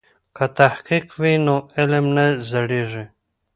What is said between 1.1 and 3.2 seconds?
وي نو علم نه زړیږي.